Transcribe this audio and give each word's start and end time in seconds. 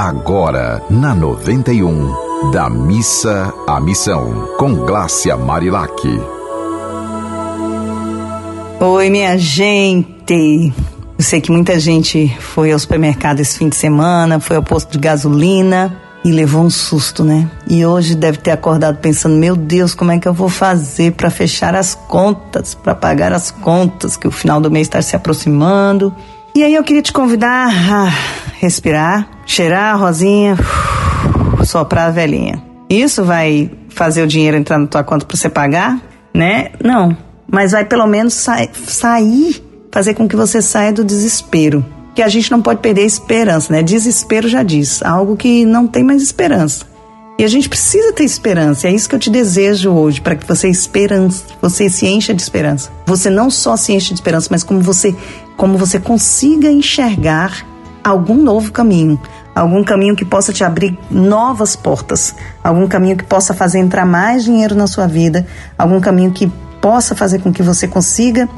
Agora, 0.00 0.80
na 0.88 1.12
91, 1.12 2.52
da 2.52 2.70
missa 2.70 3.52
à 3.66 3.80
missão, 3.80 4.48
com 4.56 4.72
Glácia 4.72 5.36
Marilac. 5.36 5.90
Oi, 8.78 9.10
minha 9.10 9.36
gente. 9.36 10.72
Eu 11.18 11.24
sei 11.24 11.40
que 11.40 11.50
muita 11.50 11.80
gente 11.80 12.32
foi 12.38 12.70
ao 12.70 12.78
supermercado 12.78 13.40
esse 13.40 13.58
fim 13.58 13.68
de 13.68 13.74
semana, 13.74 14.38
foi 14.38 14.54
ao 14.54 14.62
posto 14.62 14.92
de 14.92 14.98
gasolina 14.98 16.00
e 16.24 16.30
levou 16.30 16.62
um 16.62 16.70
susto, 16.70 17.24
né? 17.24 17.50
E 17.68 17.84
hoje 17.84 18.14
deve 18.14 18.38
ter 18.38 18.52
acordado 18.52 18.98
pensando: 18.98 19.34
meu 19.34 19.56
Deus, 19.56 19.96
como 19.96 20.12
é 20.12 20.18
que 20.20 20.28
eu 20.28 20.32
vou 20.32 20.48
fazer 20.48 21.14
para 21.14 21.28
fechar 21.28 21.74
as 21.74 21.96
contas, 21.96 22.72
para 22.72 22.94
pagar 22.94 23.32
as 23.32 23.50
contas, 23.50 24.16
que 24.16 24.28
o 24.28 24.30
final 24.30 24.60
do 24.60 24.70
mês 24.70 24.86
está 24.86 25.02
se 25.02 25.16
aproximando. 25.16 26.14
E 26.54 26.62
aí 26.62 26.76
eu 26.76 26.84
queria 26.84 27.02
te 27.02 27.12
convidar 27.12 27.66
a 27.66 27.68
respirar, 28.58 29.28
cheirar 29.46 29.94
a 29.94 29.96
rosinha, 29.96 30.56
soprar 31.64 32.08
a 32.08 32.10
velhinha. 32.10 32.62
Isso 32.90 33.24
vai 33.24 33.70
fazer 33.88 34.22
o 34.22 34.26
dinheiro 34.26 34.56
entrar 34.56 34.78
na 34.78 34.86
tua 34.86 35.04
conta 35.04 35.24
para 35.24 35.36
você 35.36 35.48
pagar, 35.48 36.00
né? 36.34 36.70
Não, 36.82 37.16
mas 37.50 37.72
vai 37.72 37.84
pelo 37.84 38.06
menos 38.06 38.34
sa 38.34 38.56
sair 38.72 39.62
fazer 39.90 40.14
com 40.14 40.28
que 40.28 40.36
você 40.36 40.60
saia 40.60 40.92
do 40.92 41.04
desespero. 41.04 41.84
Que 42.14 42.22
a 42.22 42.28
gente 42.28 42.50
não 42.50 42.60
pode 42.60 42.80
perder 42.80 43.02
a 43.02 43.06
esperança, 43.06 43.72
né? 43.72 43.82
Desespero 43.82 44.48
já 44.48 44.62
diz, 44.62 45.02
algo 45.02 45.36
que 45.36 45.64
não 45.64 45.86
tem 45.86 46.02
mais 46.02 46.22
esperança. 46.22 46.84
E 47.38 47.44
a 47.44 47.48
gente 47.48 47.68
precisa 47.68 48.12
ter 48.12 48.24
esperança. 48.24 48.88
É 48.88 48.92
isso 48.92 49.08
que 49.08 49.14
eu 49.14 49.18
te 49.18 49.30
desejo 49.30 49.92
hoje, 49.92 50.20
para 50.20 50.34
que 50.34 50.46
você 50.46 50.68
esperança, 50.68 51.44
você 51.62 51.88
se 51.88 52.04
encha 52.04 52.34
de 52.34 52.42
esperança. 52.42 52.90
Você 53.06 53.30
não 53.30 53.48
só 53.48 53.76
se 53.76 53.92
enche 53.92 54.08
de 54.08 54.14
esperança, 54.14 54.48
mas 54.50 54.64
como 54.64 54.80
você, 54.80 55.14
como 55.56 55.78
você 55.78 56.00
consiga 56.00 56.68
enxergar 56.68 57.64
algum 58.08 58.42
novo 58.42 58.72
caminho, 58.72 59.20
algum 59.54 59.84
caminho 59.84 60.16
que 60.16 60.24
possa 60.24 60.52
te 60.52 60.64
abrir 60.64 60.98
novas 61.10 61.76
portas, 61.76 62.34
algum 62.62 62.86
caminho 62.88 63.16
que 63.16 63.24
possa 63.24 63.54
fazer 63.54 63.78
entrar 63.78 64.04
mais 64.04 64.44
dinheiro 64.44 64.74
na 64.74 64.86
sua 64.86 65.06
vida, 65.06 65.46
algum 65.76 66.00
caminho 66.00 66.32
que 66.32 66.50
possa 66.80 67.14
fazer 67.14 67.40
com 67.40 67.52
que 67.52 67.62
você 67.62 67.86
consiga 67.86 68.48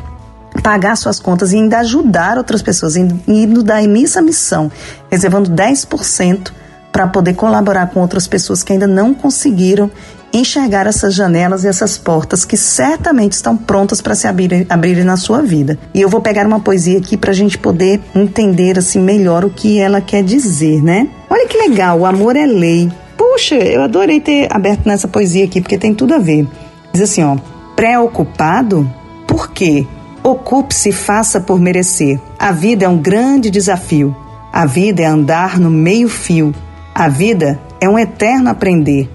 pagar 0.63 0.97
suas 0.97 1.19
contas 1.19 1.53
e 1.53 1.57
ainda 1.57 1.79
ajudar 1.79 2.37
outras 2.37 2.63
pessoas, 2.63 2.97
indo 2.97 3.63
da 3.63 3.81
imissa 3.81 4.21
missão, 4.21 4.71
reservando 5.11 5.51
10% 5.51 6.53
para 6.93 7.07
poder 7.07 7.35
colaborar 7.35 7.89
com 7.89 8.01
outras 8.01 8.27
pessoas 8.27 8.63
que 8.63 8.73
ainda 8.73 8.87
não 8.87 9.15
conseguiram 9.15 9.91
enxergar 10.33 10.87
essas 10.87 11.15
janelas 11.15 11.65
e 11.65 11.69
essas 11.69 11.99
portas 11.99 12.45
que 12.45 12.57
certamente 12.57 13.33
estão 13.33 13.57
prontas 13.57 14.01
para 14.01 14.15
se 14.15 14.27
abrir, 14.27 14.67
abrirem 14.69 15.05
na 15.05 15.17
sua 15.17 15.43
vida. 15.43 15.79
E 15.93 16.01
eu 16.01 16.09
vou 16.09 16.21
pegar 16.21 16.47
uma 16.47 16.61
poesia 16.61 16.99
aqui 16.99 17.17
para 17.17 17.31
a 17.31 17.35
gente 17.35 17.59
poder 17.59 18.01
entender 18.15 18.79
assim 18.79 19.01
melhor 19.01 19.45
o 19.45 19.51
que 19.51 19.79
ela 19.79 20.01
quer 20.01 20.23
dizer, 20.23 20.83
né? 20.83 21.09
Olha 21.29 21.47
que 21.47 21.57
legal, 21.57 22.01
o 22.01 22.07
amor 22.07 22.37
é 22.37 22.47
lei. 22.47 22.91
Puxa, 23.17 23.57
eu 23.57 23.83
adorei 23.83 24.21
ter 24.21 24.49
aberto 24.51 24.87
nessa 24.87 25.07
poesia 25.07 25.45
aqui 25.45 25.61
porque 25.61 25.79
tem 25.79 25.95
tudo 25.95 26.15
a 26.15 26.19
ver. 26.19 26.47
Diz 26.93 27.03
assim, 27.03 27.23
ó: 27.23 27.37
preocupado? 27.77 28.91
Por 29.27 29.51
quê? 29.53 29.87
Ocupe-se 30.23 30.91
e 30.91 30.93
faça 30.93 31.41
por 31.41 31.59
merecer. 31.61 32.21
A 32.39 32.53
vida 32.53 32.85
é 32.85 32.89
um 32.89 32.99
grande 32.99 33.51
desafio. 33.51 34.15
A 34.53 34.67
vida 34.67 35.03
é 35.03 35.07
andar 35.07 35.59
no 35.59 35.71
meio-fio. 35.71 36.55
A 36.95 37.09
vida 37.09 37.59
é 37.81 37.89
um 37.89 37.99
eterno 37.99 38.51
aprender. 38.51 39.09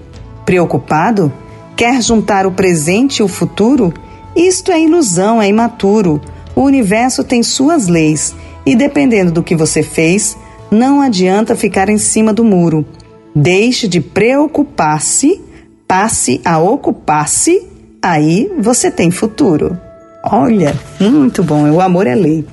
Preocupado? 0.46 1.32
Quer 1.76 2.00
juntar 2.00 2.46
o 2.46 2.52
presente 2.52 3.18
e 3.18 3.22
o 3.22 3.28
futuro? 3.28 3.92
Isto 4.34 4.70
é 4.70 4.80
ilusão, 4.80 5.42
é 5.42 5.48
imaturo. 5.48 6.20
O 6.54 6.62
universo 6.62 7.24
tem 7.24 7.42
suas 7.42 7.88
leis 7.88 8.34
e, 8.64 8.76
dependendo 8.76 9.32
do 9.32 9.42
que 9.42 9.56
você 9.56 9.82
fez, 9.82 10.36
não 10.70 11.00
adianta 11.00 11.56
ficar 11.56 11.88
em 11.88 11.98
cima 11.98 12.32
do 12.32 12.44
muro. 12.44 12.86
Deixe 13.34 13.88
de 13.88 14.00
preocupar-se, 14.00 15.42
passe 15.86 16.40
a 16.44 16.58
ocupar-se, 16.58 17.66
aí 18.00 18.50
você 18.58 18.90
tem 18.90 19.10
futuro. 19.10 19.78
Olha, 20.24 20.74
muito 20.98 21.42
bom, 21.42 21.70
o 21.70 21.80
amor 21.80 22.06
é 22.06 22.14
lei. 22.14 22.46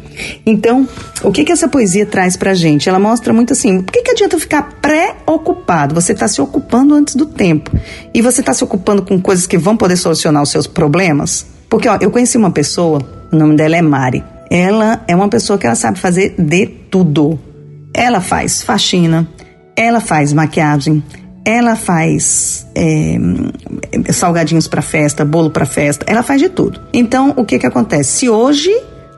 Então, 0.45 0.87
o 1.23 1.31
que 1.31 1.43
que 1.43 1.51
essa 1.51 1.67
poesia 1.67 2.05
traz 2.05 2.35
pra 2.35 2.53
gente? 2.53 2.89
Ela 2.89 2.99
mostra 2.99 3.33
muito 3.33 3.53
assim, 3.53 3.81
por 3.81 3.91
que, 3.91 4.01
que 4.01 4.11
adianta 4.11 4.39
ficar 4.39 4.79
preocupado? 4.81 5.95
Você 5.95 6.13
está 6.13 6.27
se 6.27 6.41
ocupando 6.41 6.93
antes 6.93 7.15
do 7.15 7.25
tempo. 7.25 7.71
E 8.13 8.21
você 8.21 8.41
está 8.41 8.53
se 8.53 8.63
ocupando 8.63 9.01
com 9.01 9.19
coisas 9.21 9.47
que 9.47 9.57
vão 9.57 9.77
poder 9.77 9.97
solucionar 9.97 10.43
os 10.43 10.49
seus 10.49 10.67
problemas? 10.67 11.45
Porque, 11.69 11.87
ó, 11.87 11.97
eu 11.99 12.11
conheci 12.11 12.37
uma 12.37 12.51
pessoa, 12.51 13.01
o 13.31 13.35
nome 13.35 13.55
dela 13.55 13.75
é 13.75 13.81
Mari. 13.81 14.23
Ela 14.49 15.03
é 15.07 15.15
uma 15.15 15.27
pessoa 15.29 15.57
que 15.57 15.65
ela 15.65 15.75
sabe 15.75 15.99
fazer 15.99 16.35
de 16.37 16.67
tudo. 16.67 17.39
Ela 17.93 18.21
faz 18.21 18.61
faxina, 18.61 19.27
ela 19.75 19.99
faz 19.99 20.33
maquiagem, 20.33 21.03
ela 21.45 21.75
faz 21.75 22.65
é, 22.75 23.17
salgadinhos 24.11 24.67
para 24.67 24.81
festa, 24.81 25.25
bolo 25.25 25.49
para 25.49 25.65
festa, 25.65 26.05
ela 26.07 26.23
faz 26.23 26.41
de 26.41 26.49
tudo. 26.49 26.79
Então, 26.93 27.33
o 27.35 27.43
que 27.43 27.59
que 27.59 27.65
acontece? 27.65 28.19
Se 28.19 28.29
hoje 28.29 28.71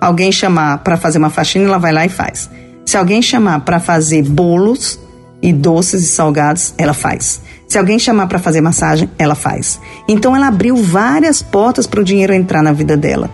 alguém 0.06 0.32
chamar 0.32 0.80
para 0.80 0.98
fazer 0.98 1.18
uma 1.18 1.30
faxina, 1.30 1.66
ela 1.66 1.80
vai 1.80 1.92
lá 1.92 2.06
e 2.06 2.10
faz. 2.10 2.50
Se 2.86 2.96
alguém 2.96 3.22
chamar 3.22 3.62
para 3.62 3.80
fazer 3.80 4.22
bolos 4.22 5.00
e 5.42 5.52
doces 5.52 6.04
e 6.04 6.08
salgados, 6.08 6.74
ela 6.78 6.94
faz. 6.94 7.42
Se 7.68 7.80
alguém 7.80 7.98
chamar 7.98 8.28
para 8.28 8.38
fazer 8.38 8.62
massagem, 8.62 9.10
ela 9.18 9.34
faz. 9.34 9.80
Então, 10.08 10.36
ela 10.36 10.48
abriu 10.48 10.76
várias 10.76 11.42
portas 11.42 11.88
para 11.88 12.00
o 12.00 12.04
dinheiro 12.04 12.34
entrar 12.34 12.62
na 12.62 12.72
vida 12.72 12.96
dela. 12.96 13.30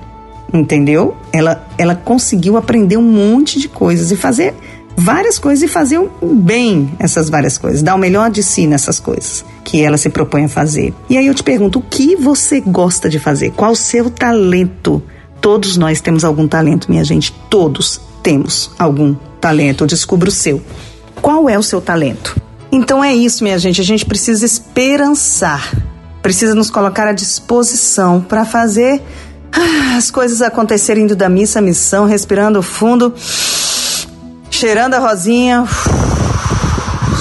Entendeu? 0.54 1.16
Ela, 1.34 1.68
ela 1.78 1.96
conseguiu 1.96 2.56
aprender 2.56 2.96
um 2.96 3.03
monte 3.03 3.59
de 3.59 3.68
coisas 3.68 4.12
e 4.12 4.16
fazer 4.16 4.53
várias 4.96 5.40
coisas 5.40 5.64
e 5.64 5.68
fazer 5.68 6.00
bem 6.22 6.92
essas 7.00 7.30
várias 7.30 7.58
coisas, 7.58 7.82
dar 7.82 7.96
o 7.96 7.98
melhor 7.98 8.30
de 8.30 8.44
si 8.44 8.68
nessas 8.68 9.00
coisas 9.00 9.44
que 9.64 9.82
ela 9.82 9.98
se 9.98 10.09
propõe 10.09 10.46
a 10.46 10.50
fazer. 10.50 10.94
E 11.09 11.18
aí 11.18 11.28
eu 11.28 11.34
te 11.34 11.44
pergunto, 11.44 11.80
o 11.80 11.82
que 11.82 12.16
você 12.16 12.62
gosta 12.62 13.09
de 13.09 13.20
fazer? 13.20 13.52
Qual 13.52 13.72
o 13.72 13.76
seu 13.76 14.09
talento? 14.09 15.02
Todos 15.41 15.75
nós 15.75 16.00
temos 16.00 16.24
algum 16.24 16.47
talento, 16.47 16.90
minha 16.90 17.03
gente, 17.03 17.34
todos 17.50 18.00
temos 18.24 18.72
algum 18.78 19.16
talento. 19.41 19.84
Eu 19.84 19.88
descubro 19.88 20.29
o 20.29 20.31
seu. 20.31 20.62
Qual 21.22 21.50
é 21.50 21.57
o 21.57 21.63
seu 21.63 21.81
talento? 21.81 22.40
Então 22.72 23.03
é 23.03 23.13
isso, 23.13 23.44
minha 23.44 23.59
gente, 23.59 23.81
a 23.81 23.84
gente 23.84 24.06
precisa 24.06 24.46
esperançar. 24.46 25.74
Precisa 26.22 26.53
nos 26.53 26.69
colocar 26.69 27.07
à 27.07 27.12
disposição 27.12 28.22
para 28.22 28.46
fazer 28.46 29.02
ah, 29.52 29.97
as 29.97 30.12
coisas 30.12 30.41
acontecerem 30.41 31.03
indo 31.03 31.16
da 31.16 31.28
missa 31.28 31.59
à 31.59 31.62
missão, 31.62 32.06
respirando 32.06 32.62
fundo 32.62 33.13
cheirando 34.62 34.94
a 34.94 35.00
rosinha, 35.00 35.66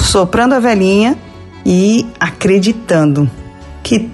soprando 0.03 0.53
a 0.53 0.59
velhinha 0.59 1.17
e 1.65 2.05
acreditando 2.19 3.27
que 3.81 4.11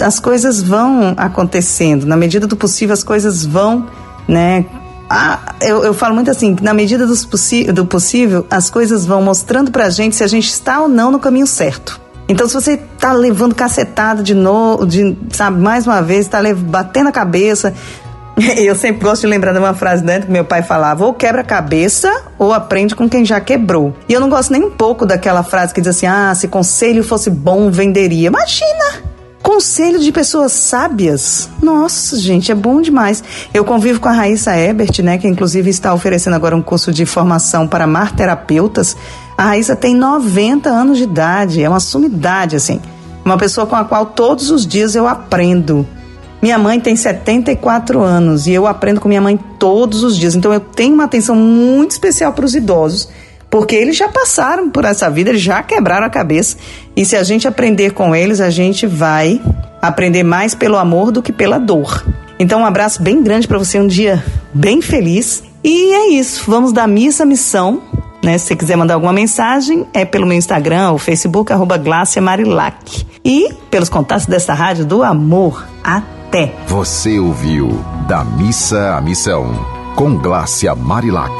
as 0.00 0.18
coisas 0.18 0.62
vão 0.62 1.14
acontecendo. 1.16 2.06
Na 2.06 2.16
medida 2.16 2.46
do 2.46 2.56
possível, 2.56 2.92
as 2.92 3.04
coisas 3.04 3.44
vão, 3.44 3.86
né? 4.28 4.64
Ah, 5.08 5.54
eu, 5.60 5.84
eu 5.84 5.94
falo 5.94 6.14
muito 6.14 6.30
assim, 6.30 6.56
na 6.60 6.74
medida 6.74 7.06
do, 7.06 7.86
possível, 7.86 8.46
as 8.50 8.68
coisas 8.68 9.06
vão 9.06 9.22
mostrando 9.22 9.70
pra 9.70 9.88
gente 9.88 10.16
se 10.16 10.24
a 10.24 10.26
gente 10.26 10.48
está 10.48 10.80
ou 10.80 10.88
não 10.88 11.10
no 11.10 11.18
caminho 11.18 11.46
certo. 11.46 12.00
Então, 12.28 12.48
se 12.48 12.54
você 12.54 12.76
tá 12.76 13.12
levando 13.12 13.54
cacetada 13.54 14.20
de 14.20 14.34
novo, 14.34 14.84
de, 14.84 15.16
sabe, 15.30 15.60
mais 15.60 15.86
uma 15.86 16.02
vez, 16.02 16.26
tá 16.26 16.40
batendo 16.54 17.08
a 17.08 17.12
cabeça, 17.12 17.72
Eu 18.56 18.74
sempre 18.74 19.02
gosto 19.02 19.22
de 19.22 19.28
lembrar 19.28 19.52
de 19.52 19.58
uma 19.58 19.74
frase 19.74 20.04
né, 20.04 20.20
que 20.20 20.30
meu 20.30 20.44
pai 20.44 20.62
falava: 20.62 21.04
ou 21.04 21.14
quebra 21.14 21.40
a 21.40 21.44
cabeça 21.44 22.10
ou 22.38 22.52
aprende 22.52 22.94
com 22.94 23.08
quem 23.08 23.24
já 23.24 23.40
quebrou. 23.40 23.94
E 24.08 24.12
eu 24.12 24.20
não 24.20 24.28
gosto 24.28 24.52
nem 24.52 24.62
um 24.62 24.70
pouco 24.70 25.06
daquela 25.06 25.42
frase 25.42 25.72
que 25.72 25.80
diz 25.80 25.96
assim: 25.96 26.06
ah, 26.06 26.34
se 26.34 26.48
conselho 26.48 27.02
fosse 27.02 27.30
bom, 27.30 27.70
venderia. 27.70 28.28
Imagina! 28.28 28.85
Conselho 29.46 30.00
de 30.00 30.10
pessoas 30.10 30.50
sábias. 30.50 31.48
Nossa, 31.62 32.18
gente, 32.18 32.50
é 32.50 32.54
bom 32.54 32.82
demais. 32.82 33.22
Eu 33.54 33.64
convivo 33.64 34.00
com 34.00 34.08
a 34.08 34.12
Raíssa 34.12 34.56
Ebert, 34.56 35.00
né, 35.04 35.18
que 35.18 35.28
inclusive 35.28 35.70
está 35.70 35.94
oferecendo 35.94 36.34
agora 36.34 36.56
um 36.56 36.60
curso 36.60 36.92
de 36.92 37.06
formação 37.06 37.68
para 37.68 37.86
marterapeutas. 37.86 38.96
A 39.38 39.44
Raíssa 39.44 39.76
tem 39.76 39.94
90 39.94 40.68
anos 40.68 40.98
de 40.98 41.04
idade, 41.04 41.62
é 41.62 41.68
uma 41.68 41.78
sumidade, 41.78 42.56
assim. 42.56 42.80
Uma 43.24 43.38
pessoa 43.38 43.68
com 43.68 43.76
a 43.76 43.84
qual 43.84 44.06
todos 44.06 44.50
os 44.50 44.66
dias 44.66 44.96
eu 44.96 45.06
aprendo. 45.06 45.86
Minha 46.42 46.58
mãe 46.58 46.80
tem 46.80 46.96
74 46.96 48.02
anos 48.02 48.48
e 48.48 48.52
eu 48.52 48.66
aprendo 48.66 49.00
com 49.00 49.08
minha 49.08 49.20
mãe 49.20 49.38
todos 49.60 50.02
os 50.02 50.16
dias. 50.16 50.34
Então 50.34 50.52
eu 50.52 50.58
tenho 50.58 50.92
uma 50.92 51.04
atenção 51.04 51.36
muito 51.36 51.92
especial 51.92 52.32
para 52.32 52.44
os 52.44 52.56
idosos, 52.56 53.08
porque 53.56 53.74
eles 53.74 53.96
já 53.96 54.06
passaram 54.06 54.68
por 54.68 54.84
essa 54.84 55.08
vida, 55.08 55.30
eles 55.30 55.40
já 55.40 55.62
quebraram 55.62 56.06
a 56.06 56.10
cabeça. 56.10 56.58
E 56.94 57.06
se 57.06 57.16
a 57.16 57.22
gente 57.22 57.48
aprender 57.48 57.94
com 57.94 58.14
eles, 58.14 58.38
a 58.38 58.50
gente 58.50 58.86
vai 58.86 59.40
aprender 59.80 60.22
mais 60.22 60.54
pelo 60.54 60.76
amor 60.76 61.10
do 61.10 61.22
que 61.22 61.32
pela 61.32 61.58
dor. 61.58 62.04
Então, 62.38 62.60
um 62.60 62.66
abraço 62.66 63.02
bem 63.02 63.22
grande 63.22 63.48
para 63.48 63.56
você, 63.56 63.80
um 63.80 63.86
dia 63.86 64.22
bem 64.52 64.82
feliz. 64.82 65.42
E 65.64 65.94
é 65.94 66.08
isso, 66.08 66.44
vamos 66.46 66.70
da 66.70 66.86
missa 66.86 67.22
à 67.22 67.26
missão. 67.26 67.80
Né? 68.22 68.36
Se 68.36 68.48
você 68.48 68.56
quiser 68.56 68.76
mandar 68.76 68.92
alguma 68.92 69.14
mensagem, 69.14 69.86
é 69.94 70.04
pelo 70.04 70.26
meu 70.26 70.36
Instagram 70.36 70.90
ou 70.90 70.98
Facebook, 70.98 71.50
arroba 71.50 71.80
Marilac. 72.20 73.06
E 73.24 73.48
pelos 73.70 73.88
contatos 73.88 74.26
dessa 74.26 74.52
rádio 74.52 74.84
do 74.84 75.02
amor. 75.02 75.66
Até. 75.82 76.52
Você 76.66 77.18
ouviu 77.18 77.82
Da 78.06 78.22
Missa 78.22 78.96
à 78.96 79.00
Missão, 79.00 79.46
com 79.94 80.14
Glácia 80.18 80.74
Marilac. 80.74 81.32